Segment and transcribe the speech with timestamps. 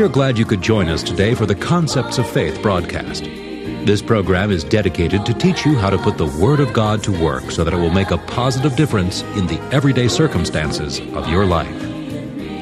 [0.00, 3.24] We are glad you could join us today for the Concepts of Faith broadcast.
[3.24, 7.12] This program is dedicated to teach you how to put the Word of God to
[7.12, 11.44] work so that it will make a positive difference in the everyday circumstances of your
[11.44, 11.68] life.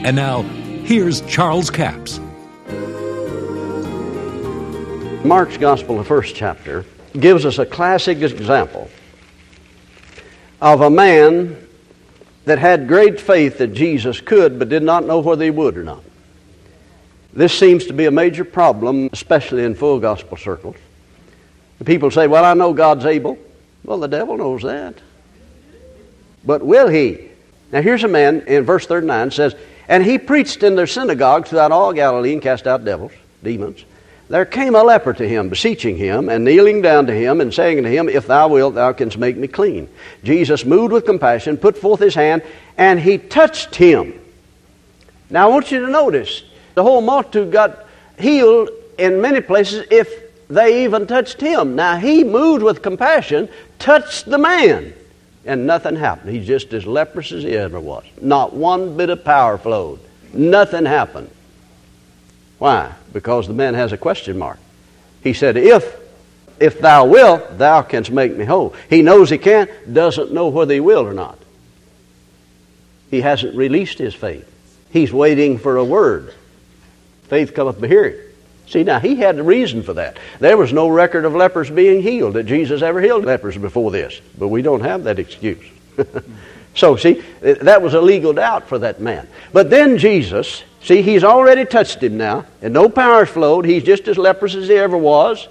[0.02, 0.42] And now,
[0.82, 2.18] here's Charles Capps.
[5.24, 6.84] Mark's Gospel, the first chapter,
[7.20, 8.90] gives us a classic example
[10.60, 11.56] of a man
[12.46, 15.84] that had great faith that Jesus could, but did not know whether he would or
[15.84, 16.02] not.
[17.38, 20.74] This seems to be a major problem, especially in full gospel circles.
[21.78, 23.38] The people say, Well, I know God's able.
[23.84, 24.96] Well, the devil knows that.
[26.44, 27.28] But will he?
[27.70, 29.54] Now, here's a man in verse 39 says,
[29.86, 33.12] And he preached in their synagogues throughout all Galilee and cast out devils,
[33.44, 33.84] demons.
[34.28, 37.84] There came a leper to him, beseeching him, and kneeling down to him, and saying
[37.84, 39.88] to him, If thou wilt, thou canst make me clean.
[40.24, 42.42] Jesus, moved with compassion, put forth his hand,
[42.76, 44.20] and he touched him.
[45.30, 46.42] Now, I want you to notice
[46.78, 47.86] the whole multitude got
[48.20, 50.08] healed in many places if
[50.48, 51.74] they even touched him.
[51.74, 53.48] Now, he moved with compassion,
[53.80, 54.94] touched the man,
[55.44, 56.30] and nothing happened.
[56.30, 58.04] He's just as leprous as he ever was.
[58.22, 59.98] Not one bit of power flowed.
[60.32, 61.30] Nothing happened.
[62.58, 62.92] Why?
[63.12, 64.60] Because the man has a question mark.
[65.24, 65.96] He said, If
[66.60, 68.72] if thou wilt, thou canst make me whole.
[68.88, 71.38] He knows he can't, doesn't know whether he will or not.
[73.10, 74.48] He hasn't released his faith.
[74.90, 76.34] He's waiting for a word.
[77.28, 78.16] Faith cometh by hearing.
[78.66, 80.18] See, now he had a reason for that.
[80.40, 84.20] There was no record of lepers being healed, that Jesus ever healed lepers before this.
[84.36, 85.64] But we don't have that excuse.
[86.74, 89.26] so, see, that was a legal doubt for that man.
[89.52, 93.64] But then Jesus See, he's already touched him now, and no power's flowed.
[93.64, 95.48] He's just as leprous as he ever was.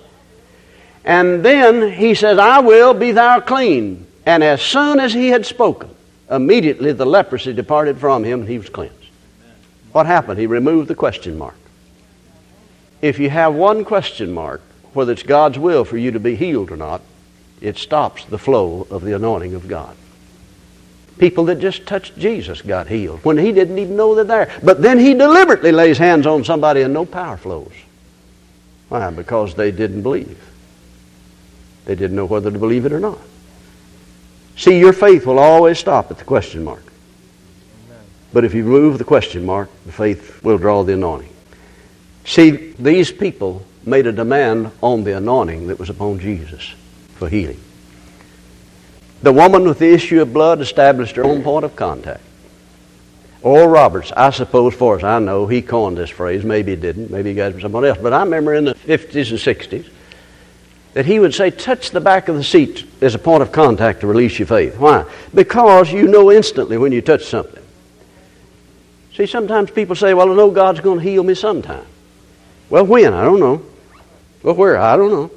[1.03, 4.07] And then he says, I will be thou clean.
[4.25, 5.89] And as soon as he had spoken,
[6.29, 8.95] immediately the leprosy departed from him and he was cleansed.
[9.93, 10.39] What happened?
[10.39, 11.55] He removed the question mark.
[13.01, 14.61] If you have one question mark,
[14.93, 17.01] whether it's God's will for you to be healed or not,
[17.61, 19.95] it stops the flow of the anointing of God.
[21.17, 24.59] People that just touched Jesus got healed when he didn't even know they're there.
[24.61, 27.73] But then he deliberately lays hands on somebody and no power flows.
[28.89, 29.09] Why?
[29.09, 30.39] Because they didn't believe.
[31.85, 33.19] They didn't know whether to believe it or not.
[34.55, 36.83] See, your faith will always stop at the question mark.
[38.33, 41.33] But if you remove the question mark, the faith will draw the anointing.
[42.27, 46.75] See, these people made a demand on the anointing that was upon Jesus
[47.15, 47.59] for healing.
[49.23, 52.21] The woman with the issue of blood established her own point of contact.
[53.41, 56.43] Oral Roberts, I suppose, far as I know, he coined this phrase.
[56.43, 57.09] Maybe he didn't.
[57.09, 57.97] Maybe he got it from someone else.
[57.99, 59.89] But I remember in the 50s and 60s
[60.95, 64.01] that he would say, touch the back of the seat as a point of contact
[64.01, 64.77] to release your faith.
[64.77, 65.05] Why?
[65.33, 67.63] Because you know instantly when you touch something.
[69.15, 71.85] See, sometimes people say, well, I know God's going to heal me sometime.
[72.69, 73.13] Well, when?
[73.13, 73.61] I don't know.
[74.43, 74.77] Well, where?
[74.77, 75.31] I don't know.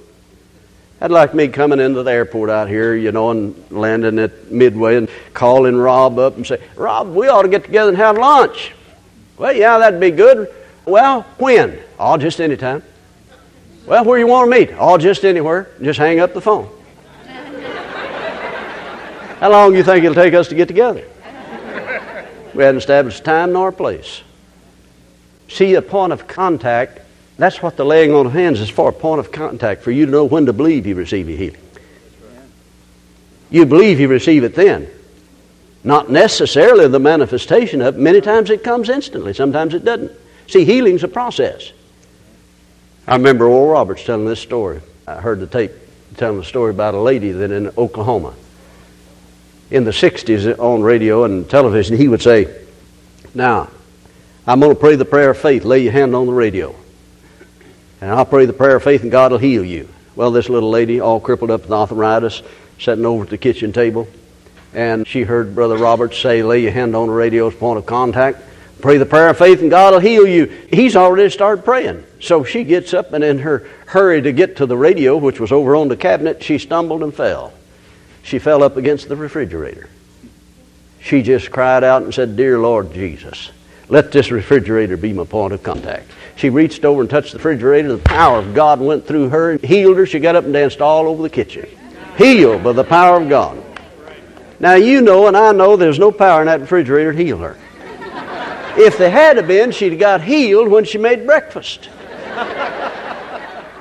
[1.01, 4.97] I'd like me coming into the airport out here, you know, and landing at Midway
[4.97, 8.73] and calling Rob up and say, Rob, we ought to get together and have lunch.
[9.39, 10.53] Well, yeah, that'd be good.
[10.85, 11.79] Well, when?
[11.99, 12.83] Oh, just any time.
[13.87, 14.71] Well, where you want to meet?
[14.79, 15.71] Oh, just anywhere.
[15.81, 16.69] Just hang up the phone.
[19.41, 21.05] How long do you think it'll take us to get together?
[22.53, 24.23] We hadn't established time nor place.
[25.49, 27.01] See, a point of contact
[27.41, 30.05] that's what the laying on of hands is for, a point of contact, for you
[30.05, 31.61] to know when to believe you receive your healing.
[33.49, 34.89] You believe you receive it then.
[35.83, 38.01] Not necessarily the manifestation of it.
[38.01, 40.13] Many times it comes instantly, sometimes it doesn't.
[40.49, 41.73] See, healing's a process.
[43.07, 44.81] I remember Oral Roberts telling this story.
[45.07, 45.73] I heard the tape
[46.17, 48.35] telling a story about a lady that in Oklahoma.
[49.71, 52.55] In the 60s on radio and television, he would say,
[53.35, 53.71] Now,
[54.47, 55.65] I'm going to pray the prayer of faith.
[55.65, 56.75] Lay your hand on the radio
[58.01, 59.89] and I'll pray the prayer of faith and God will heal you.
[60.17, 62.43] Well, this little lady, all crippled up with arthritis,
[62.79, 64.09] sitting over at the kitchen table,
[64.75, 68.41] and she heard Brother Roberts say, lay your hand on the radio's point of contact,
[68.81, 70.47] pray the prayer of faith and God will heal you.
[70.71, 72.05] He's already started praying.
[72.21, 75.53] So she gets up and in her hurry to get to the radio, which was
[75.53, 77.53] over on the cabinet, she stumbled and fell.
[78.23, 79.89] She fell up against the refrigerator.
[81.01, 83.51] She just cried out and said, Dear Lord Jesus,
[83.91, 86.11] let this refrigerator be my point of contact.
[86.37, 87.89] She reached over and touched the refrigerator.
[87.97, 90.07] The power of God went through her and healed her.
[90.07, 91.69] She got up and danced all over the kitchen.
[92.17, 93.63] Healed by the power of God.
[94.59, 97.59] Now you know and I know there's no power in that refrigerator to heal her.
[98.77, 101.91] If there had been, she'd got healed when she made breakfast.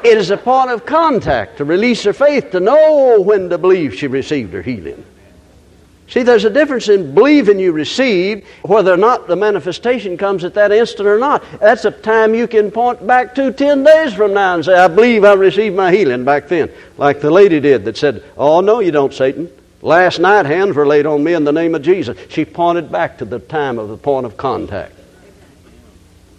[0.04, 3.94] It is a point of contact to release her faith, to know when to believe
[3.96, 5.06] she received her healing.
[6.10, 10.56] See, there's a difference in believing you receive, whether or not the manifestation comes at
[10.56, 11.44] that instant or not.
[11.60, 14.88] That's a time you can point back to 10 days from now and say, I
[14.88, 16.72] believe I received my healing back then.
[16.98, 19.52] Like the lady did that said, Oh, no, you don't, Satan.
[19.84, 22.18] Last night, hands were laid on me in the name of Jesus.
[22.30, 24.96] She pointed back to the time of the point of contact.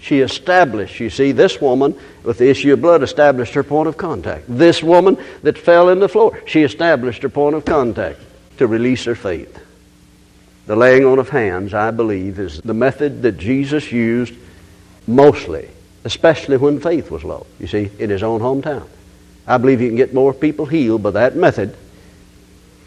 [0.00, 3.96] She established, you see, this woman with the issue of blood established her point of
[3.96, 4.46] contact.
[4.48, 8.18] This woman that fell in the floor, she established her point of contact
[8.60, 9.58] to release her faith.
[10.66, 14.34] The laying on of hands, I believe, is the method that Jesus used
[15.06, 15.66] mostly,
[16.04, 18.86] especially when faith was low, you see, in his own hometown.
[19.46, 21.74] I believe you can get more people healed by that method,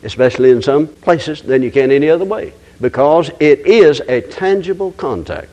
[0.03, 4.91] especially in some places, than you can any other way, because it is a tangible
[4.91, 5.49] contact,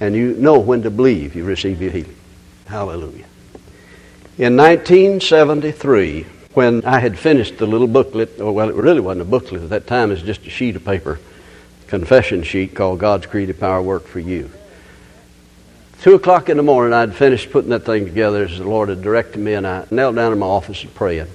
[0.00, 2.16] and you know when to believe you receive your healing.
[2.66, 3.26] Hallelujah.
[4.38, 9.26] In 1973, when I had finished the little booklet, or well, it really wasn't a
[9.26, 11.20] booklet at that time, it was just a sheet of paper,
[11.86, 14.50] confession sheet called God's Creative Power Work for You.
[16.00, 19.02] Two o'clock in the morning, I'd finished putting that thing together as the Lord had
[19.02, 21.26] directed me, and I knelt down in my office and prayed.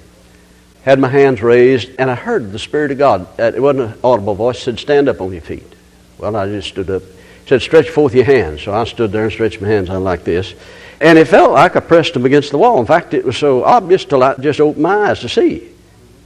[0.82, 3.28] Had my hands raised, and I heard the Spirit of God.
[3.38, 4.60] It wasn't an audible voice.
[4.60, 5.72] Said, "Stand up on your feet."
[6.18, 7.02] Well, I just stood up.
[7.46, 10.24] Said, "Stretch forth your hands." So I stood there and stretched my hands out like
[10.24, 10.54] this.
[11.00, 12.78] And it felt like I pressed them against the wall.
[12.78, 15.68] In fact, it was so obvious till I just opened my eyes to see.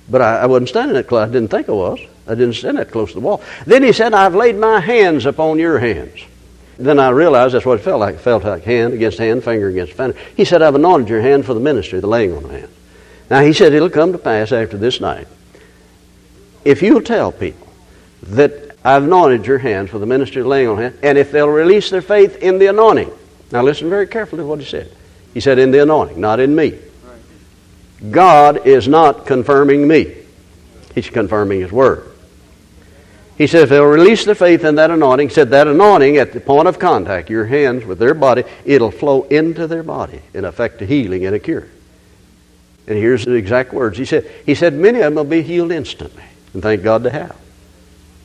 [0.09, 1.29] But I, I wasn't standing that close.
[1.29, 1.99] I didn't think I was.
[2.27, 3.43] I didn't stand that close to the wall.
[3.67, 6.21] Then he said, I've laid my hands upon your hands.
[6.77, 8.17] Then I realized that's what it felt like.
[8.17, 10.17] It felt like hand against hand, finger against finger.
[10.37, 12.73] He said, I've anointed your hand for the ministry, the laying on of hands.
[13.31, 15.27] Now, he said, it'll come to pass after this night.
[16.65, 17.67] If you'll tell people
[18.25, 21.49] that I've anointed your hands for the ministry of laying on hands, and if they'll
[21.49, 23.11] release their faith in the anointing,
[23.51, 24.93] now listen very carefully to what he said.
[25.35, 26.79] He said, in the anointing, not in me.
[28.13, 30.15] God is not confirming me,
[30.95, 32.09] He's confirming His Word.
[33.37, 36.39] He said, if they'll release their faith in that anointing, said that anointing at the
[36.39, 40.81] point of contact, your hands with their body, it'll flow into their body and affect
[40.81, 41.67] a healing and a cure.
[42.87, 43.99] And here's the exact words.
[43.99, 46.23] He said, he said, many of them will be healed instantly.
[46.55, 47.37] And thank God they have.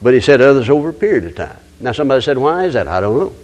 [0.02, 1.58] But he said others over a period of time.
[1.80, 2.88] Now somebody said, why is that?
[2.88, 3.36] I don't know.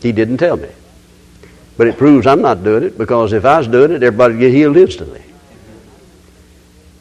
[0.00, 0.68] He didn't tell me.
[1.76, 4.40] But it proves I'm not doing it because if I was doing it, everybody would
[4.40, 5.22] get healed instantly.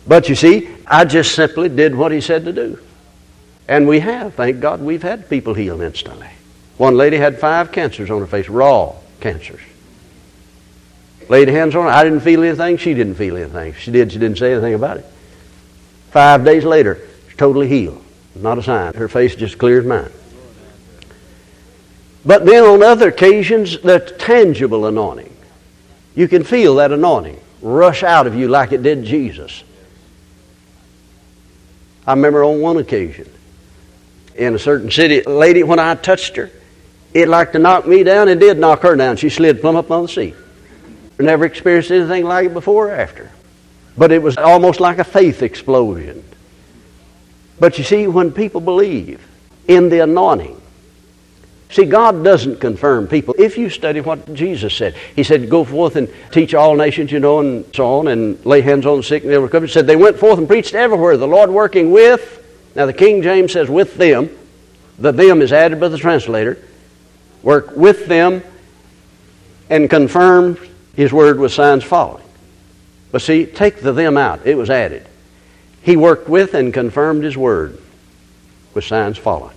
[0.08, 2.80] But you see, I just simply did what he said to do.
[3.68, 6.30] And we have, thank God, we've had people healed instantly.
[6.78, 9.62] One lady had five cancers on her face, raw cancers.
[11.28, 11.90] Laid hands on her.
[11.90, 12.78] I didn't feel anything.
[12.78, 13.74] She didn't feel anything.
[13.74, 14.12] She did.
[14.12, 15.06] She didn't say anything about it.
[16.12, 18.04] Five days later, she's totally healed.
[18.42, 18.94] Not a sign.
[18.94, 20.12] Her face just clear as mine.
[22.25, 25.34] But then on other occasions, the tangible anointing.
[26.16, 29.63] You can feel that anointing rush out of you like it did Jesus.
[32.06, 33.30] I remember on one occasion
[34.36, 36.50] in a certain city, a lady, when I touched her,
[37.13, 39.18] it like to knock me down and did knock her down.
[39.18, 40.36] She slid plumb up on the seat.
[41.19, 43.31] Never experienced anything like it before or after.
[43.98, 46.24] But it was almost like a faith explosion.
[47.59, 49.25] But you see, when people believe
[49.68, 50.62] in the anointing,
[51.69, 53.36] See, God doesn't confirm people.
[53.38, 57.19] If you study what Jesus said, He said, Go forth and teach all nations, you
[57.19, 59.65] know, and so on, and lay hands on the sick and they'll recover.
[59.65, 62.45] He said, They went forth and preached everywhere, the Lord working with.
[62.75, 64.30] Now, the King James says, with them.
[65.00, 66.57] The them is added by the translator.
[67.44, 68.42] Work with them
[69.69, 70.57] and confirm
[70.95, 72.23] His word with signs following.
[73.11, 74.45] But see, take the them out.
[74.45, 75.06] It was added.
[75.88, 77.82] He worked with and confirmed His word
[78.74, 79.56] with signs following.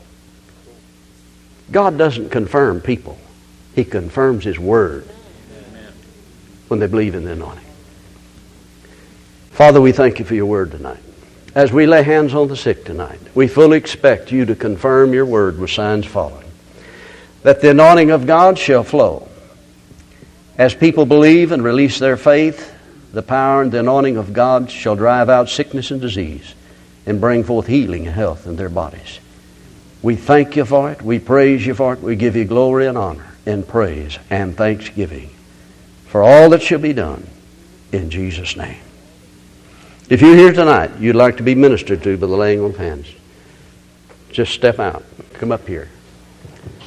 [1.73, 3.19] God doesn't confirm people,
[3.75, 5.09] He confirms His Word
[6.69, 7.65] when they believe in the anointing.
[9.51, 11.03] Father, we thank you for your Word tonight.
[11.57, 15.27] As we lay hands on the sick tonight, we fully expect you to confirm your
[15.27, 16.47] Word with signs following.
[17.43, 19.27] That the anointing of God shall flow.
[20.57, 22.70] As people believe and release their faith,
[23.13, 26.55] the power and the anointing of God shall drive out sickness and disease
[27.07, 29.21] and bring forth healing and health in their bodies.
[30.03, 31.03] We thank you for it.
[31.03, 32.01] We praise you for it.
[32.01, 35.31] We give you glory and honor and praise and thanksgiving
[36.07, 37.27] for all that shall be done
[37.93, 38.81] in Jesus' name.
[40.09, 42.77] If you're here tonight, you'd like to be ministered to by the laying on of
[42.77, 43.07] hands,
[44.31, 45.05] just step out.
[45.35, 45.89] Come up here.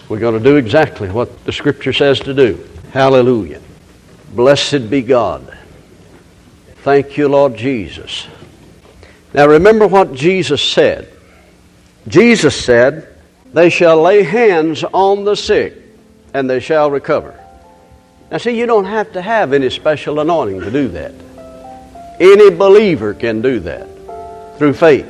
[0.09, 2.67] We're going to do exactly what the Scripture says to do.
[2.91, 3.61] Hallelujah.
[4.33, 5.57] Blessed be God.
[6.83, 8.27] Thank you, Lord Jesus.
[9.33, 11.09] Now remember what Jesus said.
[12.09, 13.07] Jesus said,
[13.53, 15.75] They shall lay hands on the sick,
[16.33, 17.39] and they shall recover.
[18.29, 21.13] Now, see, you don't have to have any special anointing to do that.
[22.19, 23.87] Any believer can do that
[24.57, 25.07] through faith.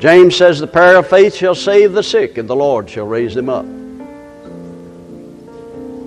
[0.00, 3.34] James says, The prayer of faith shall save the sick, and the Lord shall raise
[3.34, 3.66] them up.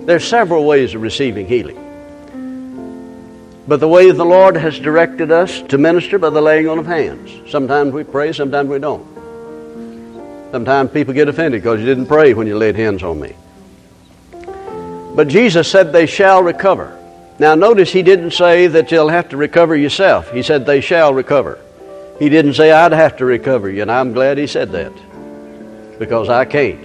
[0.06, 1.83] There's several ways of receiving healing.
[3.66, 6.86] But the way the Lord has directed us to minister by the laying on of
[6.86, 7.50] hands.
[7.50, 9.06] Sometimes we pray, sometimes we don't.
[10.50, 13.34] Sometimes people get offended because you didn't pray when you laid hands on me.
[15.16, 17.00] But Jesus said they shall recover.
[17.38, 20.30] Now notice he didn't say that you'll have to recover yourself.
[20.30, 21.58] He said they shall recover.
[22.18, 24.92] He didn't say I'd have to recover you, and I'm glad he said that.
[25.98, 26.84] Because I can't.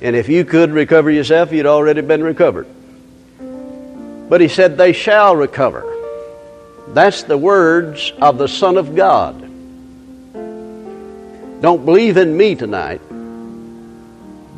[0.00, 2.68] And if you could recover yourself, you'd already been recovered.
[4.28, 5.84] But he said, They shall recover.
[6.88, 9.40] That's the words of the Son of God.
[11.60, 13.00] Don't believe in me tonight.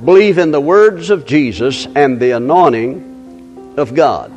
[0.04, 4.32] Believe in the words of Jesus and the anointing of God.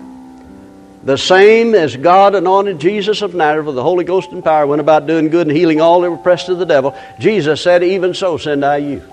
[1.03, 4.79] The same as God anointed Jesus of Nazareth with the Holy Ghost and power, went
[4.79, 6.97] about doing good and healing all that were oppressed of the devil.
[7.19, 9.03] Jesus said, Even so send I you.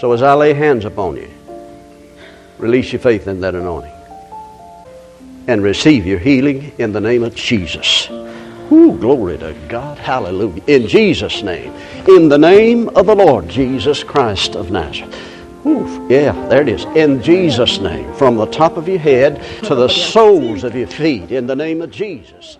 [0.00, 1.30] So as I lay hands upon you,
[2.58, 3.94] release your faith in that anointing
[5.46, 8.08] and receive your healing in the name of Jesus.
[8.72, 9.98] Ooh, glory to God.
[9.98, 10.62] Hallelujah.
[10.66, 11.72] In Jesus' name.
[12.08, 15.14] In the name of the Lord Jesus Christ of Nazareth.
[15.66, 16.84] Ooh, yeah, there it is.
[16.96, 18.12] In Jesus' name.
[18.14, 21.30] From the top of your head to the soles of your feet.
[21.30, 22.58] In the name of Jesus.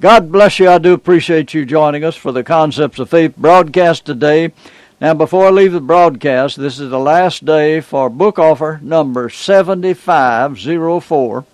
[0.00, 0.68] God bless you.
[0.68, 4.52] I do appreciate you joining us for the Concepts of Faith broadcast today.
[5.00, 9.28] Now, before I leave the broadcast, this is the last day for book offer number
[9.28, 11.44] 7504.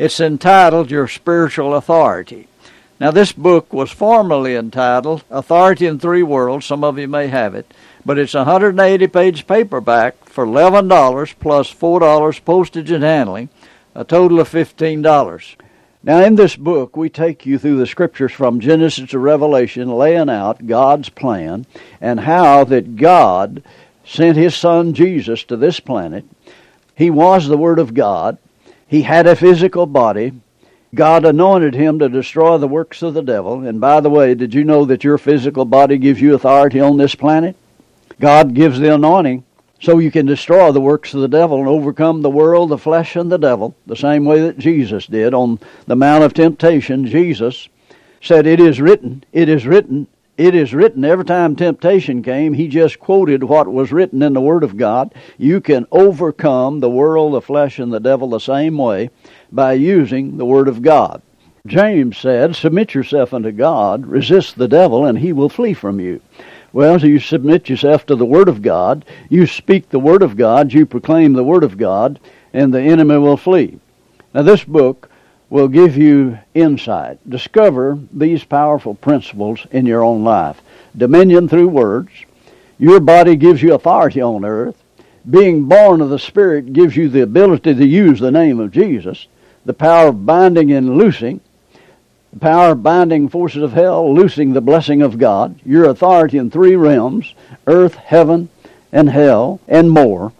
[0.00, 2.48] It's entitled Your Spiritual Authority.
[2.98, 6.64] Now, this book was formerly entitled Authority in Three Worlds.
[6.64, 7.70] Some of you may have it.
[8.06, 13.50] But it's a 180 page paperback for $11 plus $4 postage and handling,
[13.94, 15.56] a total of $15.
[16.02, 20.30] Now, in this book, we take you through the scriptures from Genesis to Revelation, laying
[20.30, 21.66] out God's plan
[22.00, 23.62] and how that God
[24.06, 26.24] sent His Son Jesus to this planet.
[26.96, 28.38] He was the Word of God.
[28.90, 30.32] He had a physical body.
[30.96, 33.64] God anointed him to destroy the works of the devil.
[33.64, 36.96] And by the way, did you know that your physical body gives you authority on
[36.96, 37.54] this planet?
[38.18, 39.44] God gives the anointing
[39.80, 43.14] so you can destroy the works of the devil and overcome the world, the flesh,
[43.14, 47.06] and the devil, the same way that Jesus did on the Mount of Temptation.
[47.06, 47.68] Jesus
[48.20, 50.08] said, It is written, it is written,
[50.40, 51.04] it is written.
[51.04, 55.14] Every time temptation came, he just quoted what was written in the Word of God.
[55.36, 59.10] You can overcome the world, the flesh, and the devil the same way
[59.52, 61.20] by using the Word of God.
[61.66, 66.22] James said, Submit yourself unto God, resist the devil, and he will flee from you.
[66.72, 70.38] Well, so you submit yourself to the Word of God, you speak the Word of
[70.38, 72.18] God, you proclaim the Word of God,
[72.54, 73.78] and the enemy will flee.
[74.32, 75.09] Now, this book
[75.50, 77.18] will give you insight.
[77.28, 80.62] Discover these powerful principles in your own life.
[80.96, 82.10] Dominion through words.
[82.78, 84.82] Your body gives you authority on earth.
[85.28, 89.26] Being born of the Spirit gives you the ability to use the name of Jesus.
[89.66, 91.40] The power of binding and loosing.
[92.32, 95.60] The power of binding forces of hell, loosing the blessing of God.
[95.64, 97.34] Your authority in three realms
[97.66, 98.48] earth, heaven,
[98.92, 100.32] and hell, and more.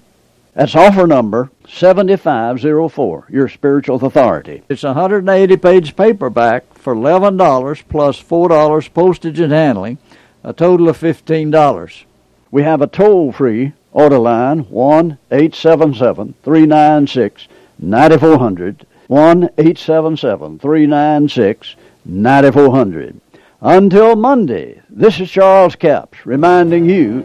[0.54, 4.62] That's offer number 7504, your spiritual authority.
[4.68, 9.98] It's a 180 page paperback for $11 plus $4 postage and handling,
[10.42, 12.04] a total of $15.
[12.50, 18.86] We have a toll free order line 1 877 396 9400.
[19.06, 23.20] 1 877 396 9400.
[23.60, 27.24] Until Monday, this is Charles Capps reminding you